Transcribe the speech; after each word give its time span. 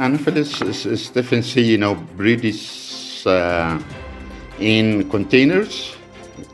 Anopheles 0.00 0.54
stephensi, 0.96 1.62
you 1.62 1.76
know, 1.76 1.94
breeds 2.16 3.22
uh, 3.26 3.78
in 4.58 5.06
containers, 5.10 5.94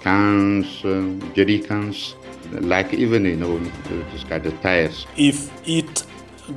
cans, 0.01 0.85
uh, 0.85 1.09
jerry 1.33 1.61
cans, 1.61 2.17
like 2.51 2.93
even, 2.93 3.25
you 3.25 3.37
know, 3.37 3.57
this 4.13 4.25
kind 4.25 4.45
of 4.47 4.61
tires. 4.63 5.07
If 5.17 5.49
it 5.65 6.05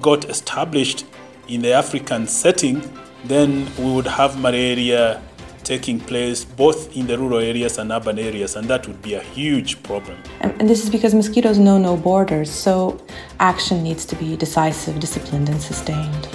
got 0.02 0.26
established 0.26 1.06
in 1.48 1.62
the 1.62 1.74
African 1.74 2.26
setting, 2.26 2.82
then 3.26 3.68
we 3.78 3.92
would 3.94 4.08
have 4.08 4.40
malaria 4.40 5.22
taking 5.64 6.00
place 6.00 6.44
both 6.44 6.98
in 6.98 7.06
the 7.06 7.16
rural 7.20 7.38
areas 7.38 7.78
and 7.78 7.92
urban 7.92 8.18
areas, 8.18 8.56
and 8.56 8.68
that 8.68 8.88
would 8.88 9.00
be 9.04 9.14
a 9.14 9.22
huge 9.22 9.84
problem. 9.84 10.18
And, 10.42 10.60
and 10.60 10.68
this 10.68 10.84
is 10.84 10.90
because 10.90 11.14
mosquitoes 11.14 11.60
know 11.60 11.78
no 11.78 11.96
borders, 11.96 12.50
so 12.50 13.00
action 13.40 13.84
needs 13.84 14.06
to 14.06 14.16
be 14.16 14.36
decisive, 14.36 15.00
disciplined, 15.00 15.50
and 15.50 15.62
sustained. 15.62 16.28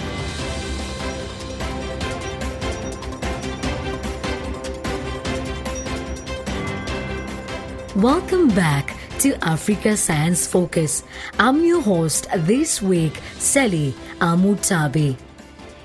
Welcome 7.96 8.48
back 8.48 8.96
to 9.20 9.36
Africa 9.46 9.96
Science 9.96 10.48
Focus. 10.48 11.04
I'm 11.38 11.62
your 11.62 11.80
host 11.80 12.26
this 12.38 12.82
week, 12.82 13.20
Sally 13.38 13.94
Amutabi. 14.18 15.16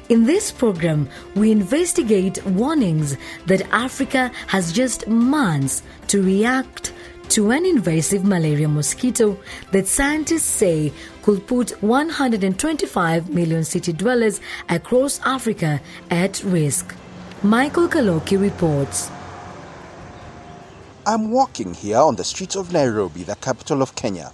In 0.09 0.25
this 0.25 0.51
program, 0.51 1.07
we 1.35 1.51
investigate 1.51 2.43
warnings 2.47 3.15
that 3.45 3.61
Africa 3.71 4.31
has 4.47 4.71
just 4.71 5.07
months 5.07 5.83
to 6.07 6.23
react 6.23 6.93
to 7.29 7.51
an 7.51 7.63
invasive 7.63 8.25
malaria 8.25 8.67
mosquito 8.67 9.37
that 9.71 9.85
scientists 9.85 10.45
say 10.49 10.91
could 11.21 11.45
put 11.45 11.79
125 11.83 13.29
million 13.29 13.63
city 13.63 13.93
dwellers 13.93 14.41
across 14.67 15.19
Africa 15.25 15.79
at 16.09 16.43
risk. 16.43 16.95
Michael 17.43 17.87
Kaloki 17.87 18.41
reports. 18.41 19.11
I'm 21.09 21.31
walking 21.31 21.73
here 21.73 21.97
on 21.97 22.17
the 22.17 22.23
streets 22.23 22.55
of 22.55 22.71
Nairobi, 22.71 23.23
the 23.23 23.35
capital 23.37 23.81
of 23.81 23.95
Kenya. 23.95 24.31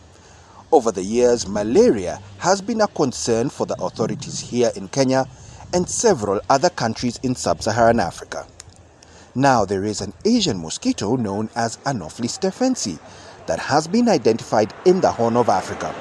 Over 0.74 0.92
the 0.92 1.04
years, 1.04 1.48
malaria 1.48 2.20
has 2.40 2.62
been 2.62 2.82
a 2.82 2.88
concern 2.90 3.50
for 3.50 3.66
the 3.66 3.82
authorities 3.82 4.42
here 4.42 4.74
in 4.76 4.90
Kenya 4.90 5.26
and 5.74 5.88
several 5.88 6.42
other 6.50 6.70
countries 6.70 7.18
in 7.24 7.34
sub 7.34 7.62
Saharan 7.62 8.02
Africa. 8.02 8.46
Now, 9.36 9.64
there 9.64 9.86
is 9.86 10.02
an 10.02 10.12
Asian 10.26 10.62
mosquito 10.62 11.16
known 11.16 11.50
as 11.56 11.78
Anopheles 11.86 12.38
stephensi 12.38 13.00
that 13.48 13.60
has 13.60 13.88
been 13.88 14.10
identified 14.10 14.74
in 14.84 15.00
the 15.00 15.14
Horn 15.14 15.38
of 15.38 15.48
Africa. 15.48 15.96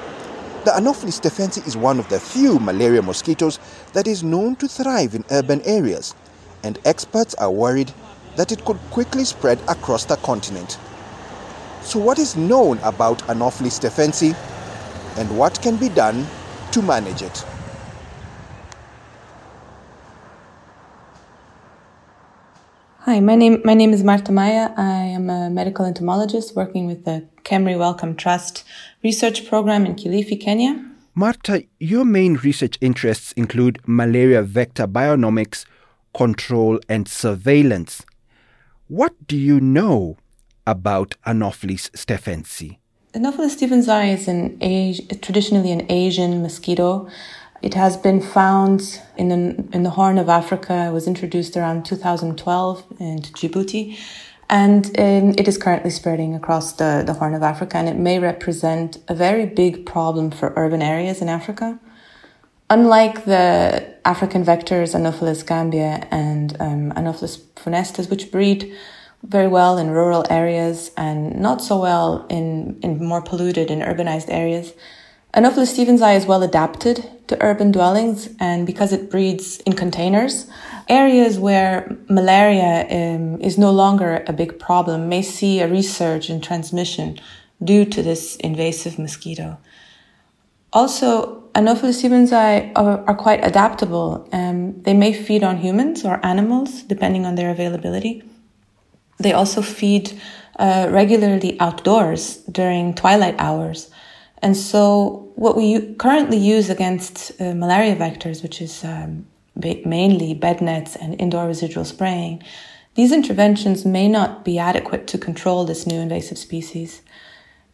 The 0.65 0.75
Anopheles 0.75 1.21
stephensi 1.21 1.65
is 1.65 1.77
one 1.77 1.99
of 1.99 2.09
the 2.09 2.19
few 2.19 2.59
malaria 2.59 3.01
mosquitoes 3.01 3.59
that 3.93 4.07
is 4.07 4.23
known 4.23 4.57
to 4.57 4.67
thrive 4.67 5.15
in 5.15 5.23
urban 5.31 5.61
areas, 5.61 6.13
and 6.63 6.77
experts 6.83 7.33
are 7.35 7.49
worried 7.49 7.93
that 8.35 8.51
it 8.51 8.63
could 8.65 8.77
quickly 8.91 9.23
spread 9.23 9.59
across 9.67 10.05
the 10.05 10.17
continent. 10.17 10.77
So, 11.81 11.99
what 11.99 12.19
is 12.19 12.35
known 12.35 12.79
about 12.79 13.27
Anopheles 13.29 13.79
stephensi 13.79 14.35
and 15.17 15.37
what 15.37 15.61
can 15.61 15.75
be 15.75 15.89
done 15.89 16.25
to 16.71 16.81
manage 16.81 17.21
it? 17.21 17.45
Hi, 23.01 23.19
my 23.19 23.35
name 23.35 23.61
my 23.63 23.75
name 23.75 23.93
is 23.93 24.03
Marta 24.03 24.31
Maia. 24.31 24.71
I 24.75 25.03
am 25.17 25.29
a 25.29 25.47
medical 25.51 25.85
entomologist 25.85 26.55
working 26.55 26.87
with 26.87 27.05
the 27.05 27.27
KEMRI 27.43 27.77
Wellcome 27.77 28.15
Trust 28.15 28.63
research 29.03 29.47
program 29.47 29.85
in 29.85 29.93
Kilifi, 29.93 30.41
Kenya. 30.41 30.83
Marta, 31.13 31.63
your 31.79 32.03
main 32.03 32.33
research 32.37 32.79
interests 32.81 33.31
include 33.33 33.79
malaria 33.85 34.41
vector 34.41 34.87
bionomics, 34.87 35.65
control, 36.15 36.79
and 36.89 37.07
surveillance. 37.07 38.03
What 38.87 39.25
do 39.25 39.35
you 39.35 39.59
know 39.59 40.17
about 40.67 41.15
Anopheles 41.25 41.89
stephensi? 41.95 42.77
Anopheles 43.15 43.55
stephensi 43.55 44.13
is 44.13 44.27
an 44.27 44.59
traditionally 45.21 45.71
an 45.71 45.87
Asian 45.89 46.43
mosquito. 46.43 47.09
It 47.63 47.73
has 47.73 47.97
been 47.97 48.21
found 48.21 49.01
in 49.17 49.29
the, 49.29 49.65
in 49.73 49.81
the 49.81 49.89
Horn 49.89 50.19
of 50.19 50.29
Africa. 50.29 50.85
It 50.89 50.93
was 50.93 51.07
introduced 51.07 51.57
around 51.57 51.83
2012 51.83 52.83
into 52.99 53.31
Djibouti. 53.33 53.97
And 54.51 54.85
um, 54.99 55.33
it 55.35 55.47
is 55.47 55.57
currently 55.57 55.89
spreading 55.89 56.35
across 56.35 56.73
the, 56.73 57.01
the 57.03 57.13
Horn 57.13 57.33
of 57.33 57.41
Africa, 57.41 57.77
and 57.77 57.89
it 57.89 57.95
may 57.95 58.19
represent 58.19 58.99
a 59.07 59.15
very 59.15 59.47
big 59.47 59.87
problem 59.87 60.29
for 60.29 60.53
urban 60.55 60.83
areas 60.83 61.23
in 61.23 61.29
Africa. 61.29 61.79
Unlike 62.69 63.25
the 63.25 63.95
African 64.05 64.43
vectors 64.43 64.95
Anopheles 64.95 65.43
gambiae 65.43 66.07
and 66.09 66.57
um, 66.59 66.91
Anopheles 66.95 67.37
funestus, 67.55 68.09
which 68.09 68.31
breed 68.31 68.75
very 69.23 69.47
well 69.47 69.77
in 69.77 69.89
rural 69.91 70.25
areas 70.29 70.91
and 70.97 71.39
not 71.39 71.61
so 71.61 71.79
well 71.79 72.25
in, 72.29 72.79
in 72.81 73.03
more 73.03 73.21
polluted 73.21 73.69
and 73.69 73.81
urbanized 73.81 74.29
areas, 74.29 74.73
Anopheles 75.35 75.77
stephensi 75.77 76.15
is 76.15 76.25
well 76.25 76.43
adapted 76.43 77.09
to 77.27 77.37
urban 77.43 77.71
dwellings, 77.71 78.29
and 78.39 78.65
because 78.65 78.93
it 78.93 79.11
breeds 79.11 79.59
in 79.61 79.73
containers, 79.73 80.47
areas 80.87 81.37
where 81.37 81.97
malaria 82.07 82.85
um, 82.89 83.41
is 83.41 83.57
no 83.57 83.71
longer 83.71 84.23
a 84.27 84.33
big 84.33 84.57
problem 84.59 85.09
may 85.09 85.21
see 85.21 85.59
a 85.59 85.67
resurge 85.67 86.29
in 86.29 86.39
transmission 86.39 87.19
due 87.63 87.83
to 87.83 88.01
this 88.01 88.37
invasive 88.37 88.97
mosquito. 88.97 89.57
Also, 90.71 91.44
Anopheles 91.55 92.01
stephensi 92.01 92.71
are, 92.75 93.03
are 93.07 93.15
quite 93.15 93.43
adaptable. 93.45 94.27
Um, 94.33 94.81
they 94.81 94.93
may 94.93 95.13
feed 95.13 95.41
on 95.41 95.57
humans 95.57 96.03
or 96.03 96.23
animals, 96.25 96.83
depending 96.83 97.25
on 97.25 97.35
their 97.35 97.49
availability. 97.49 98.23
They 99.19 99.31
also 99.31 99.61
feed 99.61 100.19
uh, 100.59 100.89
regularly 100.91 101.57
outdoors 101.61 102.37
during 102.51 102.93
twilight 102.93 103.35
hours. 103.39 103.89
And 104.41 104.57
so, 104.57 105.31
what 105.35 105.55
we 105.55 105.95
currently 105.95 106.37
use 106.37 106.69
against 106.69 107.31
uh, 107.39 107.53
malaria 107.53 107.95
vectors, 107.95 108.43
which 108.43 108.61
is 108.61 108.83
um, 108.83 109.25
mainly 109.55 110.33
bed 110.33 110.61
nets 110.61 110.97
and 110.97 111.19
indoor 111.21 111.47
residual 111.47 111.85
spraying, 111.85 112.43
these 112.95 113.13
interventions 113.13 113.85
may 113.85 114.09
not 114.09 114.43
be 114.43 114.59
adequate 114.59 115.07
to 115.07 115.17
control 115.17 115.65
this 115.65 115.87
new 115.87 115.99
invasive 115.99 116.37
species. 116.37 117.01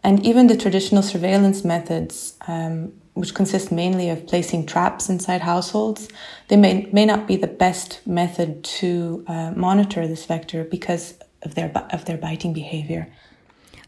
And 0.04 0.24
even 0.26 0.48
the 0.48 0.58
traditional 0.58 1.04
surveillance 1.04 1.64
methods, 1.64 2.36
um, 2.48 2.94
which 3.14 3.34
consist 3.34 3.72
mainly 3.72 4.10
of 4.10 4.26
placing 4.28 4.66
traps 4.66 5.10
inside 5.10 5.42
households, 5.42 6.08
they 6.48 6.58
may, 6.58 6.88
may 6.94 7.06
not 7.06 7.28
be 7.28 7.36
the 7.36 7.48
best 7.48 8.06
method 8.08 8.64
to 8.64 9.24
uh, 9.28 9.52
monitor 9.56 10.08
this 10.08 10.26
vector 10.26 10.64
because 10.64 11.16
of 11.44 11.56
their, 11.56 11.72
of 11.92 12.06
their 12.06 12.18
biting 12.18 12.54
behavior. 12.54 13.08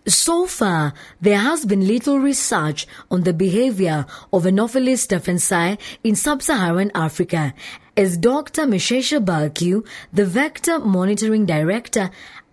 So 0.06 0.45
far, 0.47 0.94
there 1.22 1.38
has 1.38 1.66
been 1.66 1.88
little 1.88 2.19
research 2.19 2.85
on 3.09 3.22
the 3.23 3.31
behavior 3.31 4.06
of 4.33 4.45
Anopheles 4.45 5.07
stephensi 5.07 5.79
in 6.03 6.16
sub-Saharan 6.16 6.91
Africa, 6.94 7.53
as 7.95 8.17
Dr. 8.17 8.63
Meshesha 8.63 9.23
Balkew, 9.23 9.88
the 10.12 10.25
Vector 10.25 10.79
Monitoring 10.79 11.45
Director 11.45 12.12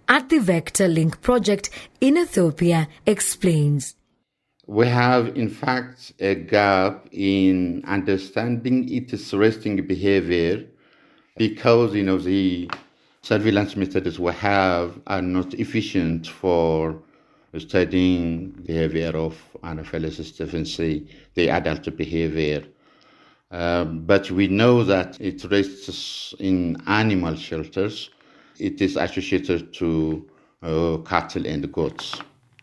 at 0.09 0.29
the 0.29 0.39
Vector 0.39 0.87
Link 0.87 1.21
project 1.23 1.71
in 2.01 2.17
Ethiopia, 2.17 2.87
explains. 3.05 3.97
We 4.71 4.87
have, 4.87 5.37
in 5.37 5.49
fact, 5.49 6.13
a 6.21 6.37
gap 6.37 7.09
in 7.11 7.83
understanding 7.89 8.89
its 8.89 9.35
resting 9.35 9.85
behavior 9.85 10.65
because, 11.37 11.93
you 11.93 12.05
know, 12.05 12.19
the 12.19 12.71
surveillance 13.21 13.75
methods 13.75 14.21
we 14.21 14.33
have 14.35 15.01
are 15.09 15.23
not 15.23 15.55
efficient 15.55 16.29
for 16.29 17.03
studying 17.59 18.53
the 18.53 18.63
behavior 18.63 19.11
of 19.17 19.43
Anopheles 19.65 20.21
stephensi, 20.21 21.09
the 21.35 21.51
adult 21.51 21.97
behavior. 21.97 22.63
Um, 23.51 24.03
but 24.07 24.31
we 24.31 24.47
know 24.47 24.85
that 24.85 25.21
it 25.21 25.43
rests 25.51 26.33
in 26.39 26.81
animal 26.87 27.35
shelters. 27.35 28.11
It 28.61 28.81
is 28.81 28.95
associated 28.95 29.75
to 29.75 30.31
uh, 30.63 30.99
cattle 30.99 31.45
and 31.45 31.73
goats. 31.73 32.21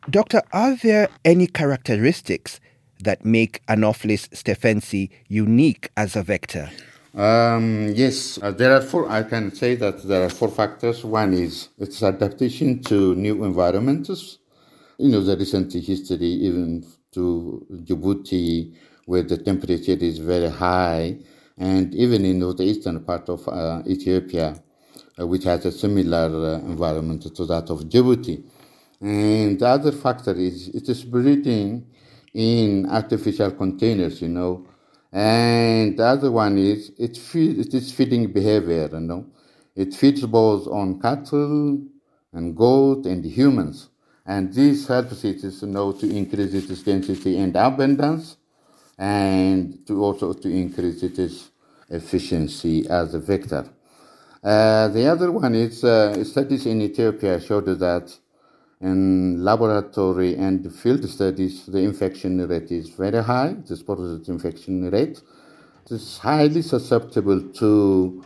Doctor, 0.09 0.41
are 0.51 0.75
there 0.75 1.09
any 1.25 1.47
characteristics 1.47 2.59
that 3.03 3.25
make 3.25 3.61
Anopheles 3.67 4.27
stephensi 4.29 5.09
unique 5.27 5.89
as 5.97 6.15
a 6.15 6.23
vector? 6.23 6.69
Um, 7.15 7.93
yes, 7.95 8.39
uh, 8.41 8.51
there 8.51 8.73
are 8.73 8.81
four. 8.81 9.09
I 9.09 9.23
can 9.23 9.53
say 9.53 9.75
that 9.75 10.03
there 10.07 10.23
are 10.25 10.29
four 10.29 10.49
factors. 10.49 11.03
One 11.03 11.33
is 11.33 11.69
its 11.77 12.01
adaptation 12.03 12.81
to 12.83 13.15
new 13.15 13.43
environments 13.43 14.37
you 14.97 15.09
know, 15.09 15.21
the 15.21 15.37
recent 15.37 15.71
history, 15.73 16.25
even 16.25 16.85
to 17.11 17.65
Djibouti, 17.71 18.73
where 19.05 19.23
the 19.23 19.37
temperature 19.37 19.97
is 19.99 20.17
very 20.17 20.49
high, 20.49 21.17
and 21.57 21.93
even 21.95 22.25
in 22.25 22.39
the 22.39 22.63
eastern 22.63 23.03
part 23.03 23.29
of 23.29 23.47
uh, 23.47 23.81
Ethiopia, 23.87 24.59
uh, 25.19 25.27
which 25.27 25.43
has 25.43 25.65
a 25.65 25.71
similar 25.71 26.55
uh, 26.55 26.59
environment 26.59 27.23
to 27.35 27.45
that 27.45 27.69
of 27.69 27.81
Djibouti. 27.83 28.43
And 29.01 29.59
the 29.59 29.67
other 29.67 29.91
factor 29.91 30.33
is 30.33 30.69
it 30.69 30.89
is 30.89 31.03
breeding 31.03 31.87
in 32.33 32.87
artificial 32.89 33.51
containers, 33.51 34.21
you 34.21 34.29
know, 34.29 34.65
And 35.11 35.97
the 35.97 36.05
other 36.05 36.31
one 36.31 36.57
is 36.57 36.91
it, 36.97 37.17
feed, 37.17 37.59
it 37.59 37.73
is 37.73 37.91
feeding 37.91 38.31
behavior, 38.31 38.89
you 38.91 38.99
know. 38.99 39.25
It 39.75 39.93
feeds 39.93 40.23
both 40.25 40.67
on 40.67 40.99
cattle 40.99 41.81
and 42.33 42.55
goat 42.55 43.05
and 43.05 43.23
humans. 43.25 43.89
And 44.25 44.53
this 44.53 44.87
helps 44.87 45.23
it 45.23 45.43
you 45.43 45.67
know, 45.67 45.93
to 45.93 46.09
increase 46.09 46.53
its 46.53 46.83
density 46.83 47.37
and 47.37 47.55
abundance 47.55 48.37
and 48.97 49.85
to 49.87 50.03
also 50.03 50.33
to 50.33 50.49
increase 50.49 51.03
its 51.03 51.51
efficiency 51.89 52.87
as 52.89 53.13
a 53.13 53.19
vector. 53.19 53.69
Uh, 54.43 54.87
the 54.89 55.07
other 55.07 55.31
one 55.31 55.55
is 55.55 55.83
uh, 55.83 56.23
studies 56.23 56.65
in 56.65 56.81
Ethiopia 56.81 57.39
showed 57.39 57.65
that 57.65 58.15
in 58.81 59.43
laboratory 59.43 60.35
and 60.35 60.71
field 60.73 61.07
studies, 61.09 61.65
the 61.65 61.79
infection 61.79 62.47
rate 62.47 62.71
is 62.71 62.89
very 62.89 63.23
high, 63.23 63.55
the 63.65 63.75
sporozoite 63.75 64.29
infection 64.29 64.89
rate. 64.91 65.21
It's 65.89 66.17
highly 66.17 66.61
susceptible 66.61 67.41
to 67.41 68.23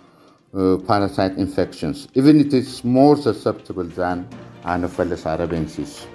uh, 0.53 0.77
parasite 0.86 1.38
infections, 1.38 2.07
even 2.15 2.39
it 2.39 2.53
is 2.53 2.83
more 2.83 3.15
susceptible 3.15 3.86
than 3.86 4.27
Anopheles 4.65 5.24
arabiensis. 5.24 6.06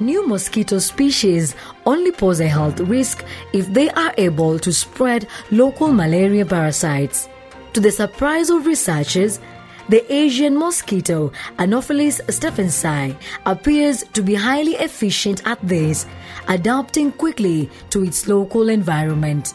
New 0.00 0.26
mosquito 0.26 0.80
species 0.80 1.54
only 1.86 2.10
pose 2.10 2.40
a 2.40 2.48
health 2.48 2.80
risk 2.80 3.24
if 3.52 3.72
they 3.72 3.88
are 3.90 4.12
able 4.18 4.58
to 4.58 4.72
spread 4.72 5.28
local 5.50 5.92
malaria 5.92 6.44
parasites. 6.44 7.28
To 7.74 7.80
the 7.80 7.92
surprise 7.92 8.50
of 8.50 8.66
researchers, 8.66 9.38
the 9.92 10.10
Asian 10.10 10.56
mosquito, 10.56 11.30
Anopheles 11.58 12.18
stephensi, 12.28 13.14
appears 13.44 14.04
to 14.14 14.22
be 14.22 14.34
highly 14.34 14.72
efficient 14.76 15.46
at 15.46 15.58
this, 15.68 16.06
adapting 16.48 17.12
quickly 17.12 17.68
to 17.90 18.02
its 18.02 18.26
local 18.26 18.70
environment. 18.70 19.52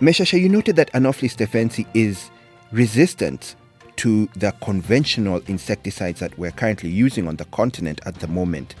Meshesha, 0.00 0.40
you 0.40 0.48
noted 0.48 0.76
that 0.76 0.90
Anopheles 0.94 1.36
stephensi 1.36 1.86
is 1.92 2.30
resistant 2.72 3.56
to 3.96 4.26
the 4.36 4.52
conventional 4.62 5.42
insecticides 5.48 6.20
that 6.20 6.38
we're 6.38 6.50
currently 6.52 6.88
using 6.88 7.28
on 7.28 7.36
the 7.36 7.44
continent 7.46 8.00
at 8.06 8.14
the 8.20 8.26
moment. 8.26 8.74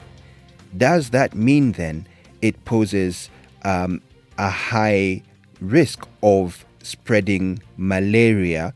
Does 0.78 1.10
that 1.10 1.34
mean 1.34 1.72
then 1.72 2.06
it 2.40 2.64
poses 2.64 3.28
um, 3.62 4.00
a 4.38 4.48
high 4.48 5.22
risk 5.60 6.08
of 6.22 6.64
spreading 6.82 7.62
malaria 7.76 8.72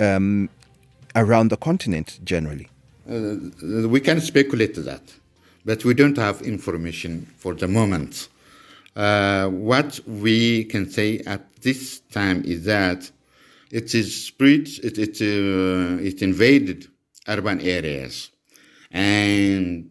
um, 0.00 0.48
around 1.14 1.48
the 1.48 1.56
continent 1.56 2.18
generally? 2.24 2.68
Uh, 3.08 3.88
we 3.88 4.00
can 4.00 4.20
speculate 4.20 4.74
that, 4.74 5.02
but 5.64 5.84
we 5.84 5.94
don't 5.94 6.16
have 6.16 6.42
information 6.42 7.26
for 7.36 7.54
the 7.54 7.68
moment. 7.68 8.28
Uh, 8.96 9.48
what 9.48 10.00
we 10.06 10.64
can 10.64 10.88
say 10.88 11.18
at 11.26 11.54
this 11.62 12.00
time 12.12 12.42
is 12.44 12.64
that 12.64 13.10
it 13.70 13.94
is 13.94 14.26
spread, 14.26 14.68
it, 14.82 14.98
it, 14.98 15.20
uh, 15.20 16.02
it 16.02 16.22
invaded 16.22 16.86
urban 17.26 17.60
areas, 17.60 18.30
and 18.90 19.90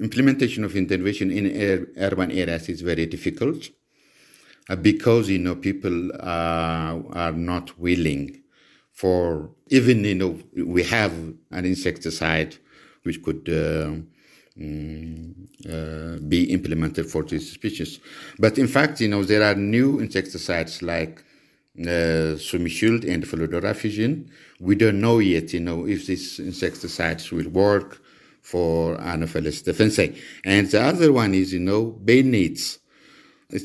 implementation 0.00 0.64
of 0.64 0.76
intervention 0.76 1.30
in 1.30 1.46
urban 1.96 2.30
areas 2.30 2.68
is 2.68 2.80
very 2.80 3.06
difficult 3.06 3.70
uh, 4.68 4.76
because 4.76 5.28
you 5.28 5.38
know 5.38 5.56
people 5.56 6.12
uh, 6.12 6.98
are 7.12 7.32
not 7.32 7.78
willing 7.78 8.42
for 8.98 9.50
even 9.68 10.04
you 10.04 10.18
know 10.22 10.32
we 10.76 10.82
have 10.82 11.12
an 11.58 11.64
insecticide 11.72 12.56
which 13.04 13.22
could 13.22 13.44
uh, 13.48 13.94
mm, 14.60 15.32
uh, 15.72 16.18
be 16.28 16.40
implemented 16.56 17.06
for 17.08 17.22
these 17.22 17.52
species, 17.52 18.00
but 18.38 18.58
in 18.58 18.66
fact 18.66 19.00
you 19.00 19.08
know 19.12 19.22
there 19.22 19.44
are 19.48 19.54
new 19.54 20.00
insecticides 20.00 20.82
like 20.82 21.24
uh, 21.80 22.34
Sumishield 22.48 23.08
and 23.12 23.22
Fludora 23.24 23.74
Fusion. 23.74 24.28
We 24.58 24.74
don't 24.74 25.00
know 25.00 25.20
yet 25.20 25.52
you 25.52 25.60
know 25.60 25.86
if 25.86 26.06
these 26.06 26.40
insecticides 26.40 27.30
will 27.30 27.50
work 27.50 28.00
for 28.42 28.98
Anopheles 29.00 29.62
stephensi. 29.62 30.18
And 30.44 30.66
the 30.68 30.80
other 30.80 31.12
one 31.12 31.34
is, 31.34 31.52
you 31.52 31.60
know, 31.60 31.84
bed 31.84 32.24
nets. 32.24 32.78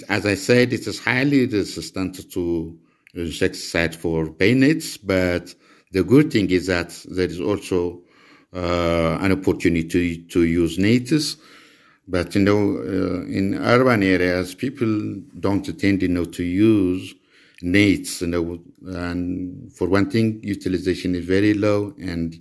As 0.09 0.25
I 0.25 0.35
said, 0.35 0.73
it 0.73 0.85
is 0.87 0.99
highly 0.99 1.45
resistant 1.45 2.31
to 2.31 2.77
insecticide 3.13 3.95
for 3.95 4.29
bed 4.29 4.57
nets, 4.57 4.97
but 4.97 5.53
the 5.91 6.03
good 6.03 6.31
thing 6.31 6.49
is 6.49 6.67
that 6.67 6.89
there 7.09 7.27
is 7.27 7.39
also 7.39 8.01
uh, 8.53 9.17
an 9.21 9.31
opportunity 9.31 10.17
to, 10.17 10.27
to 10.27 10.43
use 10.43 10.77
natives. 10.77 11.37
But, 12.07 12.35
you 12.35 12.41
know, 12.41 12.77
uh, 12.77 13.25
in 13.27 13.55
urban 13.55 14.03
areas, 14.03 14.55
people 14.55 15.15
don't 15.39 15.63
tend, 15.79 16.01
you 16.01 16.09
know, 16.09 16.25
to 16.25 16.43
use 16.43 17.13
nets, 17.61 18.21
you 18.21 18.27
know, 18.27 18.59
and 18.85 19.71
for 19.73 19.87
one 19.87 20.09
thing, 20.09 20.39
utilization 20.43 21.15
is 21.15 21.25
very 21.25 21.53
low 21.53 21.93
and 21.99 22.39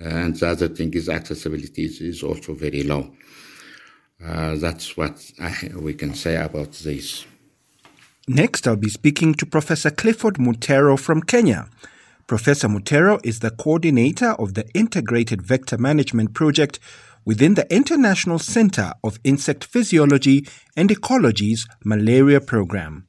and 0.00 0.34
the 0.36 0.48
other 0.48 0.68
thing 0.68 0.94
is 0.94 1.10
accessibility 1.10 1.84
is, 1.84 2.00
is 2.00 2.22
also 2.22 2.54
very 2.54 2.82
low. 2.82 3.12
Uh, 4.24 4.56
that's 4.56 4.96
what 4.96 5.30
I, 5.38 5.70
we 5.76 5.92
can 5.92 6.14
say 6.14 6.36
about 6.36 6.72
this. 6.72 7.26
Next, 8.28 8.66
I'll 8.66 8.76
be 8.76 8.88
speaking 8.88 9.34
to 9.34 9.46
Professor 9.46 9.90
Clifford 9.90 10.34
Mutero 10.36 10.98
from 10.98 11.22
Kenya. 11.22 11.68
Professor 12.26 12.68
Mutero 12.68 13.20
is 13.24 13.40
the 13.40 13.50
coordinator 13.50 14.32
of 14.32 14.54
the 14.54 14.68
Integrated 14.74 15.42
Vector 15.42 15.78
Management 15.78 16.34
Project 16.34 16.78
within 17.24 17.54
the 17.54 17.72
International 17.74 18.38
Center 18.38 18.92
of 19.02 19.18
Insect 19.24 19.64
Physiology 19.64 20.46
and 20.76 20.90
Ecology's 20.90 21.66
malaria 21.84 22.40
program. 22.40 23.08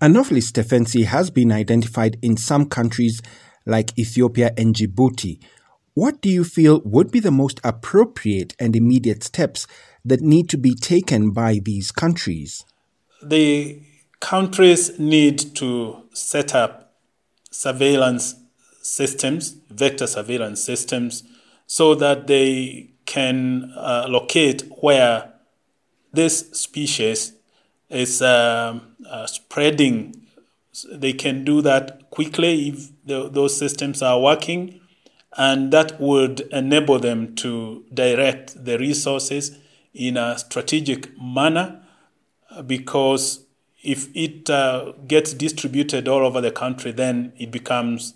Anopheles 0.00 0.50
stephensi 0.50 1.04
has 1.04 1.30
been 1.30 1.52
identified 1.52 2.16
in 2.22 2.36
some 2.36 2.66
countries 2.66 3.20
like 3.66 3.96
Ethiopia 3.98 4.52
and 4.56 4.74
Djibouti, 4.74 5.38
what 5.94 6.20
do 6.22 6.28
you 6.28 6.44
feel 6.44 6.80
would 6.84 7.10
be 7.10 7.20
the 7.20 7.30
most 7.30 7.60
appropriate 7.64 8.54
and 8.58 8.76
immediate 8.76 9.24
steps 9.24 9.66
that 10.04 10.20
need 10.20 10.48
to 10.48 10.56
be 10.56 10.74
taken 10.74 11.30
by 11.30 11.60
these 11.62 11.90
countries? 11.90 12.64
The 13.22 13.82
countries 14.20 14.98
need 14.98 15.54
to 15.56 16.04
set 16.12 16.54
up 16.54 16.94
surveillance 17.50 18.36
systems, 18.82 19.56
vector 19.70 20.06
surveillance 20.06 20.62
systems, 20.62 21.24
so 21.66 21.94
that 21.94 22.26
they 22.26 22.90
can 23.06 23.72
uh, 23.76 24.06
locate 24.08 24.62
where 24.80 25.32
this 26.12 26.50
species 26.52 27.32
is 27.88 28.22
uh, 28.22 28.78
uh, 29.08 29.26
spreading. 29.26 30.26
They 30.92 31.12
can 31.12 31.44
do 31.44 31.60
that 31.62 32.10
quickly 32.10 32.68
if 32.68 32.90
the, 33.04 33.28
those 33.28 33.56
systems 33.56 34.02
are 34.02 34.20
working 34.20 34.80
and 35.36 35.72
that 35.72 36.00
would 36.00 36.40
enable 36.52 36.98
them 36.98 37.34
to 37.36 37.84
direct 37.92 38.64
the 38.64 38.78
resources 38.78 39.56
in 39.94 40.16
a 40.16 40.38
strategic 40.38 41.10
manner 41.20 41.82
because 42.66 43.44
if 43.82 44.08
it 44.14 44.50
uh, 44.50 44.92
gets 45.06 45.32
distributed 45.32 46.08
all 46.08 46.24
over 46.26 46.40
the 46.40 46.50
country, 46.50 46.92
then 46.92 47.32
it 47.38 47.50
becomes 47.50 48.14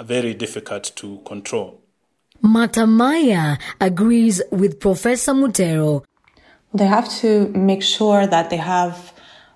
very 0.00 0.34
difficult 0.34 0.92
to 0.96 1.20
control. 1.24 1.80
Marta 2.42 2.86
Maia 2.86 3.56
agrees 3.80 4.42
with 4.50 4.78
Professor 4.78 5.32
Mutero. 5.32 6.04
They 6.74 6.86
have 6.86 7.08
to 7.20 7.48
make 7.48 7.82
sure 7.82 8.26
that 8.26 8.50
they 8.50 8.58
have 8.58 9.12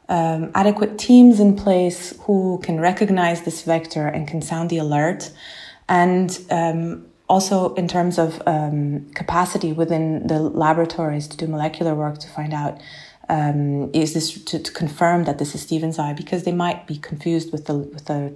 um, 0.08 0.50
adequate 0.54 0.98
teams 0.98 1.38
in 1.40 1.56
place 1.56 2.14
who 2.22 2.58
can 2.62 2.80
recognize 2.80 3.42
this 3.42 3.62
vector 3.62 4.06
and 4.06 4.26
can 4.26 4.42
sound 4.42 4.70
the 4.70 4.78
alert 4.78 5.30
and 5.88 6.38
um, 6.50 7.06
also 7.28 7.74
in 7.74 7.86
terms 7.86 8.18
of 8.18 8.42
um, 8.46 9.08
capacity 9.14 9.72
within 9.72 10.26
the 10.26 10.40
laboratories 10.40 11.28
to 11.28 11.36
do 11.36 11.46
molecular 11.46 11.94
work 11.94 12.18
to 12.18 12.28
find 12.28 12.52
out 12.52 12.80
um, 13.30 13.90
is 13.94 14.12
this 14.12 14.42
to, 14.44 14.58
to, 14.58 14.72
confirm 14.72 15.24
that 15.24 15.38
this 15.38 15.54
is 15.54 15.64
stephensi 15.64 16.16
because 16.16 16.42
they 16.42 16.52
might 16.52 16.86
be 16.86 16.96
confused 16.98 17.52
with 17.52 17.66
the 17.66 17.74
with 17.74 18.06
the 18.06 18.34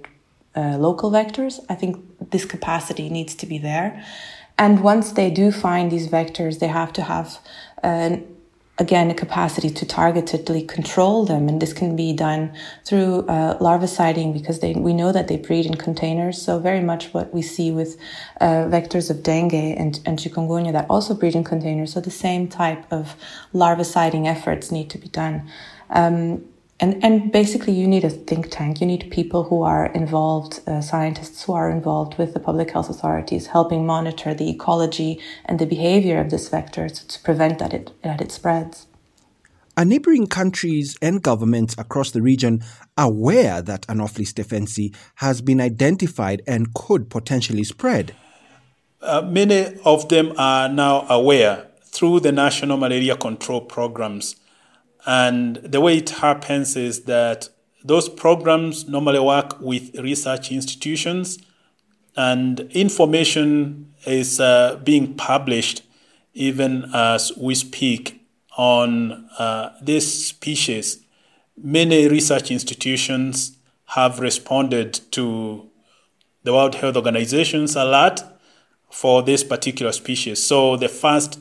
uh, 0.55 0.77
local 0.77 1.11
vectors. 1.11 1.59
I 1.69 1.75
think 1.75 1.97
this 2.31 2.45
capacity 2.45 3.09
needs 3.09 3.35
to 3.35 3.45
be 3.45 3.57
there, 3.57 4.03
and 4.57 4.81
once 4.81 5.11
they 5.11 5.29
do 5.29 5.51
find 5.51 5.91
these 5.91 6.07
vectors, 6.07 6.59
they 6.59 6.67
have 6.67 6.93
to 6.93 7.03
have 7.03 7.39
an 7.83 8.25
again 8.77 9.09
a 9.09 9.13
capacity 9.13 9.69
to 9.69 9.85
targetedly 9.85 10.67
control 10.67 11.25
them. 11.25 11.47
And 11.47 11.61
this 11.61 11.73
can 11.73 11.95
be 11.95 12.13
done 12.13 12.53
through 12.83 13.25
uh, 13.27 13.57
larviciding 13.59 14.33
because 14.33 14.59
they, 14.59 14.73
we 14.73 14.93
know 14.93 15.11
that 15.11 15.27
they 15.27 15.37
breed 15.37 15.65
in 15.65 15.75
containers. 15.75 16.41
So 16.41 16.59
very 16.59 16.81
much 16.81 17.13
what 17.13 17.33
we 17.33 17.41
see 17.41 17.71
with 17.71 17.97
uh, 18.41 18.65
vectors 18.65 19.09
of 19.09 19.23
dengue 19.23 19.53
and, 19.53 19.99
and 20.05 20.19
chikungunya 20.19 20.73
that 20.73 20.87
also 20.89 21.13
breed 21.13 21.35
in 21.35 21.43
containers. 21.43 21.93
So 21.93 22.01
the 22.01 22.11
same 22.11 22.47
type 22.47 22.85
of 22.91 23.15
larviciding 23.53 24.27
efforts 24.27 24.71
need 24.71 24.89
to 24.89 24.97
be 24.97 25.07
done. 25.07 25.49
Um, 25.89 26.43
and 26.79 27.03
and 27.03 27.31
basically 27.31 27.73
you 27.73 27.87
need 27.87 28.03
a 28.03 28.09
think 28.09 28.49
tank 28.49 28.81
you 28.81 28.87
need 28.87 29.09
people 29.09 29.43
who 29.45 29.61
are 29.63 29.87
involved 29.87 30.61
uh, 30.67 30.81
scientists 30.81 31.43
who 31.43 31.53
are 31.53 31.69
involved 31.69 32.17
with 32.17 32.33
the 32.33 32.39
public 32.39 32.71
health 32.71 32.89
authorities 32.89 33.47
helping 33.47 33.85
monitor 33.85 34.33
the 34.33 34.49
ecology 34.49 35.19
and 35.45 35.59
the 35.59 35.65
behavior 35.65 36.19
of 36.19 36.29
this 36.29 36.49
vector 36.49 36.89
to 36.89 37.19
prevent 37.21 37.59
that 37.59 37.73
it 37.73 37.91
that 38.03 38.21
it 38.21 38.31
spreads 38.31 38.87
Are 39.77 39.85
neighboring 39.85 40.27
countries 40.27 40.97
and 41.01 41.21
governments 41.21 41.75
across 41.77 42.11
the 42.11 42.21
region 42.21 42.63
aware 42.97 43.61
that 43.61 43.85
Anopheles 43.89 44.33
stephensi 44.33 44.95
has 45.15 45.41
been 45.41 45.59
identified 45.59 46.41
and 46.47 46.73
could 46.73 47.09
potentially 47.09 47.65
spread? 47.65 48.15
Uh, 49.01 49.21
many 49.21 49.75
of 49.83 50.07
them 50.07 50.31
are 50.37 50.69
now 50.69 51.05
aware 51.09 51.67
through 51.83 52.21
the 52.21 52.31
national 52.31 52.77
malaria 52.77 53.15
control 53.15 53.61
programs. 53.61 54.35
And 55.05 55.57
the 55.57 55.81
way 55.81 55.97
it 55.97 56.09
happens 56.09 56.75
is 56.75 57.03
that 57.03 57.49
those 57.83 58.09
programs 58.09 58.87
normally 58.87 59.19
work 59.19 59.59
with 59.59 59.95
research 59.99 60.51
institutions, 60.51 61.37
and 62.17 62.61
information 62.71 63.93
is 64.05 64.39
uh, 64.39 64.79
being 64.83 65.13
published 65.15 65.83
even 66.33 66.89
as 66.93 67.31
we 67.37 67.55
speak 67.55 68.21
on 68.57 69.29
uh, 69.39 69.69
this 69.81 70.27
species, 70.27 71.03
many 71.57 72.07
research 72.07 72.51
institutions 72.51 73.57
have 73.87 74.19
responded 74.19 74.93
to 75.11 75.69
the 76.43 76.53
World 76.53 76.75
Health 76.75 76.95
Organization's 76.95 77.75
alert 77.75 78.21
for 78.91 79.23
this 79.23 79.43
particular 79.43 79.91
species. 79.91 80.43
So 80.43 80.77
the 80.77 80.89
first 80.89 81.39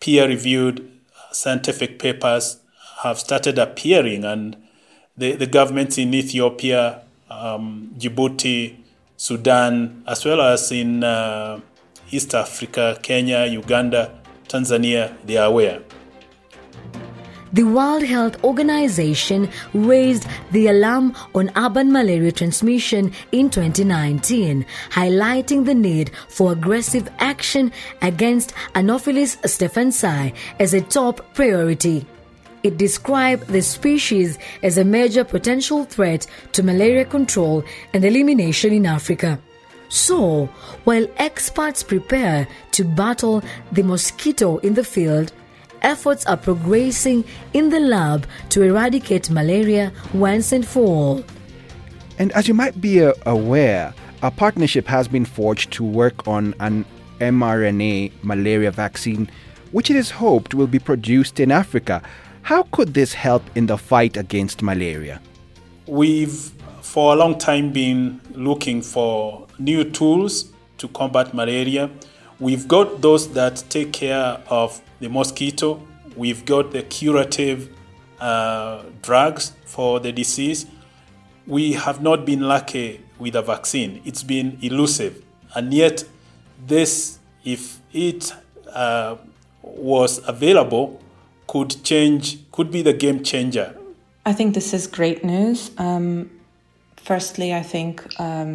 peer 0.00 0.28
reviewed 0.28 0.90
scientific 1.32 1.98
papers 1.98 2.59
have 3.02 3.18
started 3.18 3.58
appearing, 3.58 4.24
and 4.24 4.56
the, 5.16 5.32
the 5.32 5.46
governments 5.46 5.98
in 5.98 6.14
Ethiopia, 6.14 7.02
um, 7.30 7.94
Djibouti, 7.98 8.76
Sudan, 9.16 10.02
as 10.06 10.24
well 10.24 10.40
as 10.40 10.72
in 10.72 11.04
uh, 11.04 11.60
East 12.10 12.34
Africa, 12.34 12.98
Kenya, 13.02 13.46
Uganda, 13.46 14.18
Tanzania, 14.48 15.14
they 15.24 15.36
are 15.36 15.46
aware 15.46 15.82
the 17.52 17.64
World 17.64 18.04
Health 18.04 18.42
Organization 18.44 19.48
raised 19.74 20.26
the 20.52 20.68
alarm 20.68 21.14
on 21.34 21.50
urban 21.56 21.90
malaria 21.92 22.32
transmission 22.32 23.12
in 23.32 23.50
2019, 23.50 24.64
highlighting 24.90 25.64
the 25.64 25.74
need 25.74 26.10
for 26.28 26.52
aggressive 26.52 27.08
action 27.18 27.72
against 28.02 28.52
Anopheles 28.74 29.36
stephensi 29.42 30.32
as 30.58 30.74
a 30.74 30.80
top 30.80 31.34
priority. 31.34 32.06
It 32.62 32.76
described 32.76 33.46
the 33.48 33.62
species 33.62 34.38
as 34.62 34.76
a 34.76 34.84
major 34.84 35.24
potential 35.24 35.84
threat 35.84 36.26
to 36.52 36.62
malaria 36.62 37.04
control 37.04 37.64
and 37.94 38.04
elimination 38.04 38.72
in 38.72 38.86
Africa. 38.86 39.38
So, 39.88 40.46
while 40.84 41.06
experts 41.16 41.82
prepare 41.82 42.46
to 42.72 42.84
battle 42.84 43.42
the 43.72 43.82
mosquito 43.82 44.58
in 44.58 44.74
the 44.74 44.84
field, 44.84 45.32
efforts 45.82 46.26
are 46.26 46.36
progressing 46.36 47.24
in 47.54 47.70
the 47.70 47.80
lab 47.80 48.26
to 48.50 48.62
eradicate 48.62 49.30
malaria 49.30 49.92
once 50.12 50.52
and 50.52 50.66
for 50.66 50.84
all. 50.84 51.24
And 52.18 52.30
as 52.32 52.46
you 52.46 52.54
might 52.54 52.80
be 52.80 53.02
uh, 53.02 53.14
aware, 53.26 53.94
a 54.22 54.30
partnership 54.30 54.86
has 54.86 55.08
been 55.08 55.24
forged 55.24 55.72
to 55.72 55.84
work 55.84 56.28
on 56.28 56.54
an 56.60 56.84
mRNA 57.20 58.12
malaria 58.22 58.70
vaccine, 58.70 59.30
which 59.72 59.90
it 59.90 59.96
is 59.96 60.10
hoped 60.10 60.54
will 60.54 60.66
be 60.66 60.78
produced 60.78 61.40
in 61.40 61.50
Africa. 61.50 62.02
How 62.42 62.64
could 62.64 62.94
this 62.94 63.12
help 63.12 63.42
in 63.54 63.66
the 63.66 63.78
fight 63.78 64.16
against 64.16 64.62
malaria? 64.62 65.20
We've 65.86 66.52
for 66.82 67.12
a 67.12 67.16
long 67.16 67.38
time 67.38 67.72
been 67.72 68.20
looking 68.34 68.82
for 68.82 69.46
new 69.58 69.84
tools 69.84 70.50
to 70.78 70.88
combat 70.88 71.32
malaria. 71.34 71.90
We've 72.40 72.66
got 72.66 73.00
those 73.00 73.32
that 73.34 73.62
take 73.68 73.92
care 73.92 74.40
of 74.48 74.80
the 74.98 75.08
mosquito. 75.08 75.80
We've 76.16 76.44
got 76.44 76.72
the 76.72 76.82
curative 76.82 77.68
uh, 78.18 78.82
drugs 79.02 79.52
for 79.66 80.00
the 80.00 80.10
disease. 80.10 80.66
We 81.46 81.74
have 81.74 82.02
not 82.02 82.24
been 82.24 82.40
lucky 82.40 83.04
with 83.18 83.36
a 83.36 83.42
vaccine. 83.42 84.00
It's 84.04 84.22
been 84.22 84.58
elusive. 84.62 85.22
And 85.54 85.72
yet, 85.72 86.04
this, 86.66 87.18
if 87.44 87.80
it 87.92 88.32
uh, 88.72 89.16
was 89.62 90.26
available, 90.26 91.00
could 91.52 91.72
change, 91.90 92.24
could 92.54 92.70
be 92.70 92.82
the 92.82 92.96
game 93.04 93.20
changer. 93.30 93.68
I 94.30 94.32
think 94.32 94.54
this 94.54 94.72
is 94.72 94.86
great 94.86 95.20
news. 95.24 95.70
Um, 95.78 96.30
firstly, 96.96 97.48
I 97.52 97.62
think 97.62 97.94
um, 98.20 98.50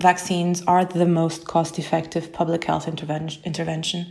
vaccines 0.00 0.62
are 0.66 0.84
the 0.84 1.06
most 1.06 1.40
cost 1.46 1.78
effective 1.78 2.24
public 2.32 2.64
health 2.64 2.86
interven- 2.86 3.42
intervention 3.44 4.02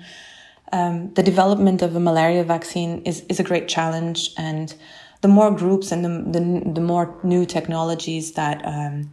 um, 0.71 1.13
the 1.13 1.24
development 1.24 1.81
of 1.81 1.95
a 1.95 2.00
malaria 2.00 2.43
vaccine 2.43 3.01
is, 3.03 3.21
is 3.29 3.39
a 3.39 3.43
great 3.43 3.67
challenge. 3.67 4.31
And 4.38 4.74
the 5.21 5.27
more 5.27 5.51
groups 5.51 5.91
and 5.91 6.03
the, 6.05 6.39
the, 6.39 6.71
the 6.74 6.81
more 6.81 7.17
new 7.24 7.45
technologies 7.45 8.33
that 8.33 8.62
um, 8.65 9.12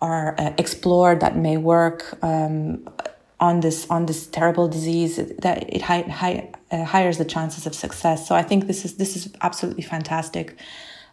are 0.00 0.34
uh, 0.38 0.52
explored 0.58 1.20
that 1.20 1.36
may 1.36 1.56
work 1.56 2.18
um, 2.22 2.88
on 3.38 3.60
this 3.60 3.86
on 3.90 4.06
this 4.06 4.26
terrible 4.26 4.68
disease, 4.68 5.16
that 5.42 5.68
it 5.68 5.82
high, 5.82 6.02
high, 6.02 6.50
uh, 6.70 6.84
higher 6.84 7.12
the 7.12 7.24
chances 7.24 7.66
of 7.66 7.74
success. 7.74 8.26
So 8.26 8.34
I 8.34 8.42
think 8.42 8.66
this 8.66 8.84
is 8.84 8.96
this 8.96 9.16
is 9.16 9.32
absolutely 9.42 9.82
fantastic. 9.82 10.56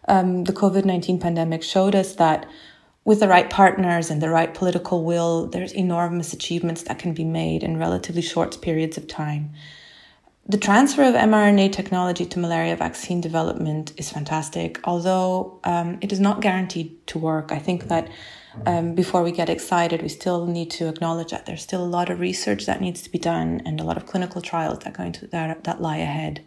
Um, 0.08 0.44
the 0.44 0.52
COVID 0.52 0.84
nineteen 0.84 1.18
pandemic 1.18 1.62
showed 1.62 1.94
us 1.94 2.14
that 2.16 2.46
with 3.04 3.20
the 3.20 3.28
right 3.28 3.50
partners 3.50 4.10
and 4.10 4.22
the 4.22 4.30
right 4.30 4.54
political 4.54 5.04
will, 5.04 5.46
there's 5.46 5.72
enormous 5.72 6.32
achievements 6.32 6.82
that 6.84 6.98
can 6.98 7.12
be 7.12 7.24
made 7.24 7.62
in 7.62 7.76
relatively 7.76 8.22
short 8.22 8.60
periods 8.62 8.96
of 8.96 9.06
time. 9.06 9.52
The 10.46 10.58
transfer 10.58 11.02
of 11.02 11.14
mRNA 11.14 11.72
technology 11.72 12.26
to 12.26 12.38
malaria 12.38 12.76
vaccine 12.76 13.22
development 13.22 13.92
is 13.96 14.10
fantastic, 14.10 14.78
although 14.84 15.58
um, 15.64 15.98
it 16.02 16.12
is 16.12 16.20
not 16.20 16.42
guaranteed 16.42 17.06
to 17.06 17.18
work. 17.18 17.50
I 17.50 17.58
think 17.58 17.88
that 17.88 18.10
um, 18.66 18.94
before 18.94 19.22
we 19.22 19.32
get 19.32 19.48
excited, 19.48 20.02
we 20.02 20.08
still 20.10 20.46
need 20.46 20.70
to 20.72 20.88
acknowledge 20.88 21.30
that 21.30 21.46
there's 21.46 21.62
still 21.62 21.82
a 21.82 21.86
lot 21.86 22.10
of 22.10 22.20
research 22.20 22.66
that 22.66 22.82
needs 22.82 23.00
to 23.02 23.10
be 23.10 23.18
done 23.18 23.62
and 23.64 23.80
a 23.80 23.84
lot 23.84 23.96
of 23.96 24.04
clinical 24.04 24.42
trials 24.42 24.80
that 24.80 24.92
going 24.92 25.12
to 25.12 25.26
that, 25.28 25.64
that 25.64 25.80
lie 25.80 25.96
ahead. 25.96 26.44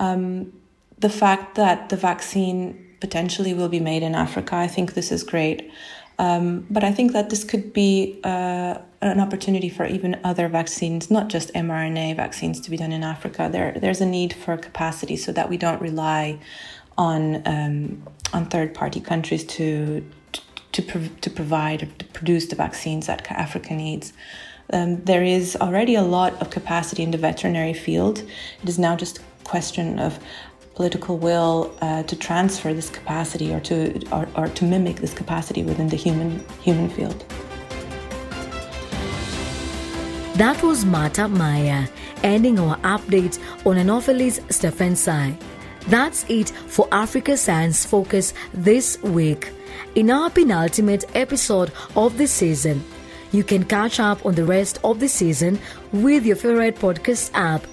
Um, 0.00 0.52
the 0.98 1.08
fact 1.08 1.54
that 1.54 1.90
the 1.90 1.96
vaccine 1.96 2.88
potentially 3.00 3.54
will 3.54 3.68
be 3.68 3.80
made 3.80 4.02
in 4.02 4.14
Africa. 4.16 4.56
I 4.56 4.66
think 4.66 4.94
this 4.94 5.12
is 5.12 5.22
great. 5.22 5.70
Um, 6.18 6.66
but 6.70 6.84
I 6.84 6.92
think 6.92 7.12
that 7.12 7.30
this 7.30 7.44
could 7.44 7.72
be 7.72 8.20
uh, 8.24 8.78
an 9.02 9.20
opportunity 9.20 9.68
for 9.68 9.84
even 9.84 10.18
other 10.22 10.48
vaccines, 10.48 11.10
not 11.10 11.28
just 11.28 11.52
mRNA 11.54 12.16
vaccines, 12.16 12.60
to 12.60 12.70
be 12.70 12.76
done 12.76 12.92
in 12.92 13.02
Africa. 13.02 13.48
There, 13.50 13.72
there's 13.72 14.00
a 14.00 14.06
need 14.06 14.32
for 14.32 14.56
capacity 14.56 15.16
so 15.16 15.32
that 15.32 15.48
we 15.48 15.56
don't 15.56 15.80
rely 15.80 16.38
on 16.96 17.42
um, 17.46 18.02
on 18.32 18.46
third 18.46 18.74
party 18.74 19.00
countries 19.00 19.44
to 19.44 20.04
to 20.72 20.82
to 21.08 21.30
provide 21.30 21.90
to 21.98 22.04
produce 22.06 22.46
the 22.46 22.56
vaccines 22.56 23.06
that 23.06 23.30
Africa 23.30 23.74
needs. 23.74 24.12
Um, 24.72 25.02
there 25.04 25.22
is 25.22 25.56
already 25.56 25.96
a 25.96 26.02
lot 26.02 26.40
of 26.40 26.50
capacity 26.50 27.02
in 27.02 27.10
the 27.10 27.18
veterinary 27.18 27.74
field. 27.74 28.22
It 28.62 28.68
is 28.68 28.78
now 28.78 28.96
just 28.96 29.18
a 29.18 29.22
question 29.44 29.98
of 29.98 30.18
political 30.74 31.18
will 31.18 31.74
uh, 31.82 32.02
to 32.04 32.16
transfer 32.16 32.72
this 32.72 32.88
capacity 32.88 33.52
or 33.52 33.60
to 33.60 34.00
or, 34.12 34.28
or 34.36 34.48
to 34.48 34.64
mimic 34.64 34.96
this 34.96 35.12
capacity 35.12 35.62
within 35.62 35.88
the 35.88 35.96
human 35.96 36.44
human 36.62 36.88
field. 36.88 37.24
That 40.42 40.60
was 40.60 40.84
Marta 40.84 41.28
Maia 41.28 41.86
ending 42.24 42.58
our 42.58 42.76
update 42.78 43.38
on 43.64 43.78
Anopheles 43.78 44.40
stephensi. 44.48 45.40
That's 45.86 46.24
it 46.28 46.50
for 46.66 46.88
Africa 46.90 47.36
Science 47.36 47.86
Focus 47.86 48.34
this 48.52 49.00
week. 49.04 49.52
In 49.94 50.10
our 50.10 50.30
penultimate 50.30 51.04
episode 51.14 51.70
of 51.94 52.18
the 52.18 52.26
season, 52.26 52.82
you 53.30 53.44
can 53.44 53.62
catch 53.62 54.00
up 54.00 54.26
on 54.26 54.34
the 54.34 54.44
rest 54.44 54.80
of 54.82 54.98
the 54.98 55.06
season 55.06 55.60
with 55.92 56.26
your 56.26 56.34
favorite 56.34 56.74
podcast 56.74 57.30
app. 57.34 57.64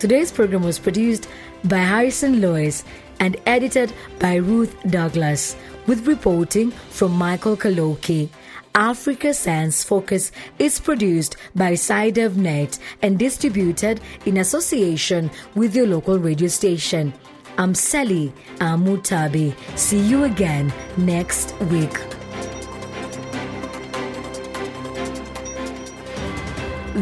Today's 0.00 0.32
program 0.32 0.64
was 0.64 0.80
produced 0.80 1.28
by 1.62 1.78
Harrison 1.78 2.40
Lewis 2.40 2.82
and 3.20 3.36
edited 3.46 3.92
by 4.18 4.34
Ruth 4.34 4.74
Douglas, 4.90 5.54
with 5.86 6.08
reporting 6.08 6.72
from 6.90 7.12
Michael 7.12 7.56
Kaloki. 7.56 8.30
Africa 8.76 9.32
Science 9.32 9.82
Focus 9.82 10.30
is 10.58 10.78
produced 10.78 11.36
by 11.54 11.72
SciDevNet 11.72 12.78
and 13.00 13.18
distributed 13.18 14.02
in 14.26 14.36
association 14.36 15.30
with 15.54 15.74
your 15.74 15.86
local 15.86 16.18
radio 16.18 16.48
station. 16.48 17.14
I'm 17.56 17.74
Sally 17.74 18.34
Amutabi. 18.58 19.54
See 19.78 19.98
you 19.98 20.24
again 20.24 20.74
next 20.98 21.58
week. 21.72 21.94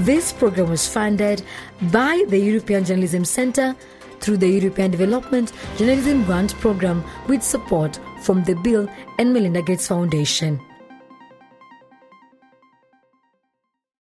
This 0.04 0.32
program 0.32 0.70
was 0.70 0.86
funded 0.86 1.42
by 1.90 2.24
the 2.28 2.38
European 2.38 2.84
Journalism 2.84 3.24
Centre 3.24 3.74
through 4.20 4.36
the 4.36 4.48
European 4.48 4.92
Development 4.92 5.52
Journalism 5.76 6.22
Grant 6.24 6.54
Program 6.60 7.02
with 7.26 7.42
support 7.42 7.98
from 8.22 8.44
the 8.44 8.54
Bill 8.54 8.88
and 9.18 9.34
Melinda 9.34 9.60
Gates 9.60 9.88
Foundation. 9.88 10.60